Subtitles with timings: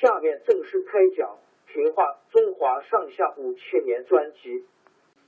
[0.00, 1.38] 下面正式开讲
[1.72, 4.64] 《平话中华上下五千年》专辑。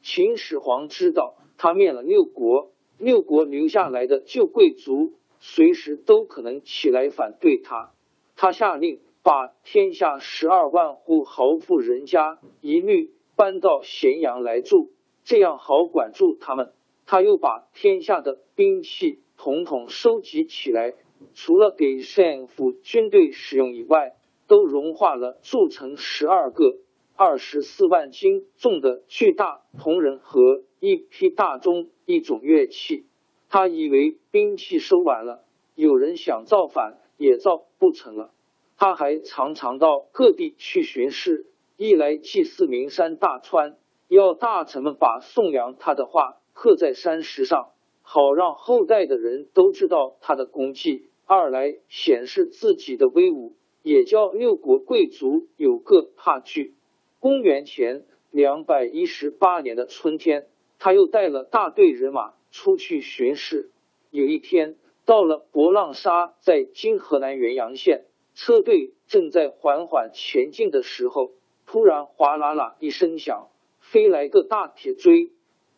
[0.03, 7.92] 秦始皇知道他灭了六国，六国留下来的旧贵族随时都可能起来反对他。
[8.34, 14.91] 他下令把天下十二万户豪富人家一律搬到咸阳来住，
[15.22, 16.72] 这样好管住他们。
[17.06, 20.94] 他又把天下的兵器统统收集起来。
[21.34, 24.16] 除了给县府军队使用以外，
[24.47, 26.78] 都融化了铸成十二个
[27.15, 33.06] 二十四万斤重的巨大铜人和一批大钟一种乐器。
[33.48, 35.44] 他以为兵器收完了，
[35.75, 38.32] 有人想造反也造不成了。
[38.76, 43.76] 他还常常到各地去巡视，一来祭祀名山大川，
[44.09, 47.71] 要大臣们把颂扬他的话刻在山石上。
[48.03, 56.74] 好让后代的人都知道他的功绩；二来显示自己的威武，也叫六国贵族有个怕惧。
[57.20, 60.48] 公元前两百一十八年的春天，
[60.80, 63.70] 他又带了大队人马出去巡视。
[64.10, 64.74] 有一天，
[65.04, 71.30] 到了博浪沙，在今河南原阳县，车队正在缓缓前进的时候，
[71.64, 75.30] 突然哗啦啦一声响，飞来个大铁锥。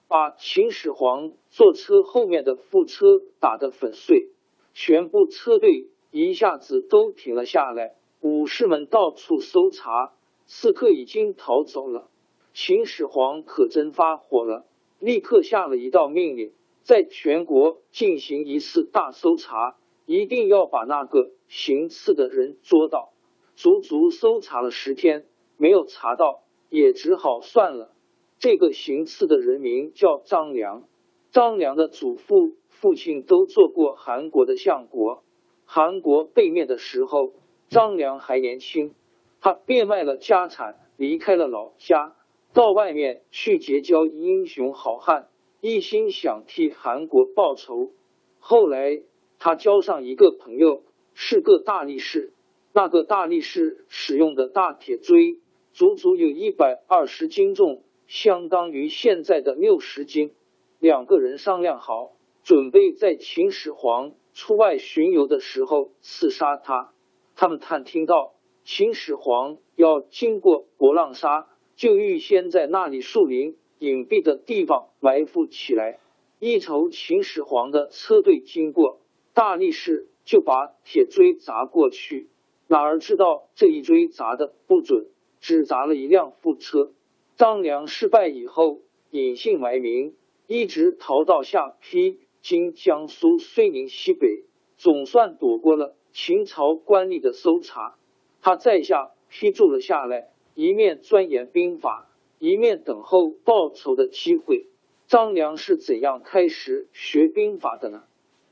[0.08, 3.04] 把秦始皇坐车后面的副车
[3.38, 4.30] 打得粉碎，
[4.72, 7.94] 全部车队一下子都停了下来。
[8.20, 10.12] 武士们到处搜查，
[10.46, 12.08] 刺客已经逃走了。
[12.52, 14.66] 秦始皇可真发火了，
[14.98, 16.52] 立刻下了一道命令，
[16.82, 19.76] 在全国进行一次大搜查，
[20.06, 23.12] 一定要把那个行刺的人捉到。
[23.54, 25.26] 足足搜查了十天，
[25.56, 27.92] 没有查到，也只好算了。
[28.40, 30.84] 这个行刺的人名叫张良，
[31.30, 35.22] 张良的祖父、父亲都做过韩国的相国。
[35.71, 37.34] 韩国被灭的时候，
[37.69, 38.95] 张良还年轻，
[39.43, 42.17] 他变卖了家产，离开了老家，
[42.55, 45.29] 到外面去结交英雄好汉，
[45.61, 47.91] 一心想替韩国报仇。
[48.39, 49.03] 后来
[49.39, 52.33] 他交上一个朋友，是个大力士，
[52.73, 55.37] 那个大力士使用的大铁锥，
[55.75, 57.83] 足足有一百二十斤重。
[58.06, 60.33] 相当于现在的六十斤。
[60.79, 62.12] 两个人商量好，
[62.43, 66.93] 准备在秦始皇出外巡游的时候刺杀他。
[67.34, 75.99] 他们探听到秦始皇要经过博浪沙，就预先在那里树林隐蔽的地方埋伏起来。
[76.38, 79.00] 一瞅秦始皇的车队经过，
[79.35, 82.31] 大力士就把铁锥砸过去。
[82.69, 85.08] 哪儿知道这一锥砸的不准，
[85.40, 86.93] 只砸了一辆副车。
[87.35, 90.14] 张良失败以后，隐姓埋名，
[90.46, 92.19] 一直逃到下邳
[92.49, 94.47] （今江苏睢宁西北），
[94.79, 97.99] 总算躲过了秦朝官吏的搜查。
[98.41, 104.67] 他在下批住了下来，一面钻研兵法，一面等候报仇的机会。
[105.06, 108.05] 张良是怎样开始学兵法的呢？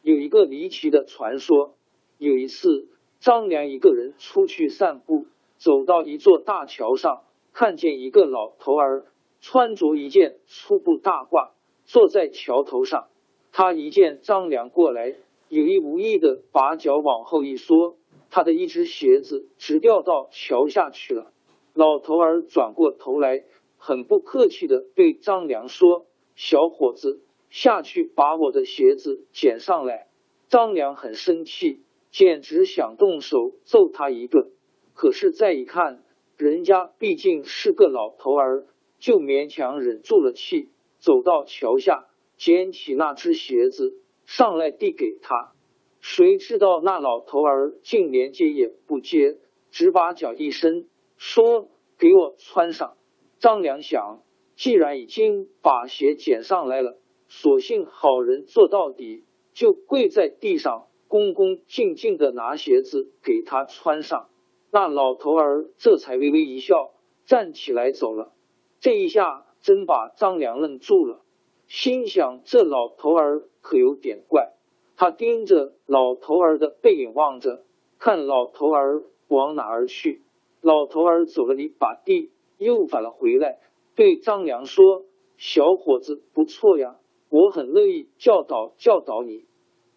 [0.03, 1.75] 有一个离奇的传说：
[2.19, 5.25] 有一次，张良一个人出去散步，
[5.57, 7.23] 走到一座大桥上。
[7.55, 9.07] 看见一个老头儿
[9.41, 11.53] 穿着一件粗布大褂，
[11.87, 13.09] 坐在桥头上。
[13.59, 15.15] 他一见张良过来，
[15.49, 17.97] 有意无意的把脚往后一缩，
[18.29, 21.33] 他的一只鞋子直掉到桥下去了。
[21.73, 23.45] 老头儿转过头来，
[23.79, 26.05] 很不客气的对张良说
[26.37, 30.09] ：“小伙子，下去把我的鞋子捡上来。”
[30.51, 31.81] 张良很生气，
[32.11, 34.51] 简直想动手揍他一顿。
[34.93, 36.03] 可是再一看，
[36.37, 38.67] 人家毕竟是个老头儿，
[38.99, 40.69] 就勉强忍住了气，
[40.99, 42.05] 走到桥下，
[42.37, 45.53] 捡起那只鞋子上来递给他。
[46.01, 49.39] 谁知道那老头儿竟连接也不接，
[49.71, 51.69] 只把脚一伸，说
[51.99, 52.97] ：“给我穿上。”
[53.41, 54.23] 张良想，
[54.55, 56.99] 既然已经把鞋捡上来了，
[57.29, 64.29] 索性好人做到底，就跪在地上，恭恭敬敬的拿鞋子给他穿上。
[64.71, 66.93] 那老头儿这才微微一笑，
[67.25, 68.33] 站起来走了。
[68.79, 71.25] 这一下真把张良愣住了，
[71.67, 74.53] 心想这老头儿可有点怪。
[74.97, 77.65] 他盯着老头儿的背影望着，
[77.99, 80.23] 看老头儿往哪儿去。
[80.63, 83.59] 老头儿走了一把地，又返了回来，
[83.95, 85.05] 对张良说
[85.37, 86.97] ：“小伙子不错呀，
[87.29, 89.45] 我很乐意教导教导你。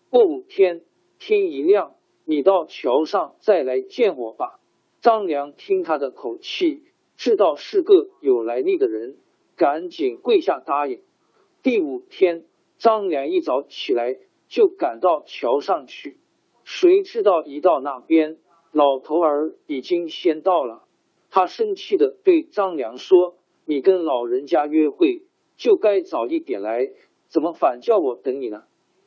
[0.09, 0.83] 过五天
[1.17, 1.95] 天一亮，
[2.25, 4.59] 你到桥上再来见我吧。”
[5.01, 6.83] 张良听他的口气，
[7.15, 9.17] 知道是个有来历的人，
[9.55, 11.01] 赶紧跪下答应。
[11.61, 12.45] 第五天，
[12.77, 14.17] 张良一早起来
[14.47, 16.19] 就赶到桥上去，
[16.63, 18.37] 谁知道一到那边，
[18.71, 20.85] 老头儿已经先到了。
[21.29, 23.35] 他生气的对张良说
[23.65, 25.23] ：“你跟老人家约会
[25.57, 26.89] 就该早一点来，
[27.27, 28.63] 怎么反叫我等你呢？”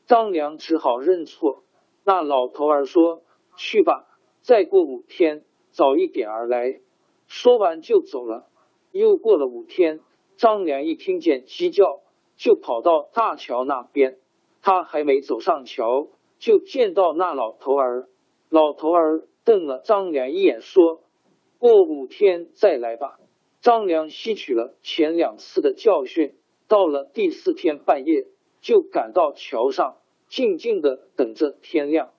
[0.06, 1.64] 张良只好认错。
[2.04, 3.22] 那老头儿说
[3.56, 4.06] ：“去吧，
[4.40, 6.82] 再过五天。”早一点而来，
[7.26, 8.46] 说完就走了。
[8.90, 10.00] 又过了五天，
[10.36, 12.01] 张良一听见鸡叫，
[12.42, 14.18] 就跑到大桥那边。
[14.62, 16.08] 他还没走上桥，
[16.40, 18.08] 就见到那老头儿。
[18.48, 21.02] 老头儿瞪了张良一眼，说
[21.60, 23.20] ：“过五天再来吧。”
[23.62, 26.34] 张良吸取了前两次的教训，
[26.66, 28.26] 到了第四天半夜，
[28.60, 32.10] 就赶到桥上，静静的等着天亮。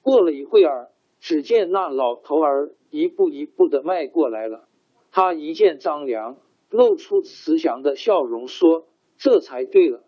[0.00, 2.70] 过了一会儿，只见那老头儿。
[2.90, 4.68] 一步一步的迈过来了，
[5.10, 6.36] 他一见张良，
[6.68, 8.84] 露出慈祥的笑容，说
[9.22, 10.02] ：“这才对了。”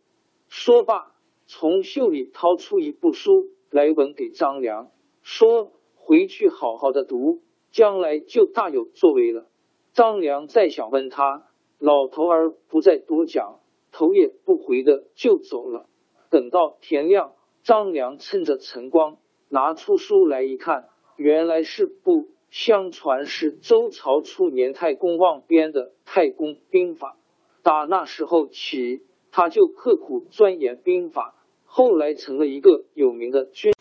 [0.50, 1.14] 说罢，
[1.46, 4.90] 从袖里掏出一部书来，文给张良，
[5.22, 9.46] 说：“回去好好的读，将来就大有作为了。”
[9.94, 11.46] 张良再想问他，
[11.78, 13.60] 老头儿不再多讲，
[13.92, 15.86] 头也不回的就走了。
[16.28, 19.18] 等到天亮，张良趁着晨光，
[19.48, 22.30] 拿出书来一看，原来是部。
[22.50, 27.18] 相传是周朝初年太公望编的《太公兵法》，
[27.64, 29.00] 打那时候起，
[29.32, 31.32] 他就刻苦钻研兵法，
[31.64, 33.72] 后来成了一个有名的军。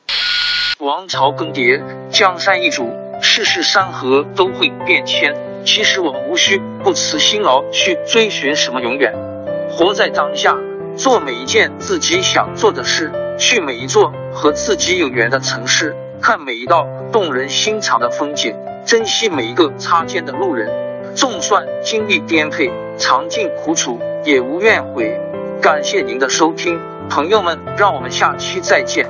[0.79, 2.89] 王朝更迭，江山易主，
[3.21, 5.35] 世事山河都会变迁。
[5.65, 9.13] 其实我们无需不辞辛劳去追寻什么永远，
[9.69, 10.57] 活在当下，
[10.95, 15.93] 做每一件自己想做的事，去每一座和自己有缘的城市。
[16.21, 20.71] 看每一道动人心肠的风景，珍惜每一个擦肩的路人。
[21.15, 25.19] 纵算经历颠沛，尝尽苦楚，也无怨悔。
[25.61, 26.79] 感谢您的收听，
[27.09, 29.07] 朋友们，让我们下期再见。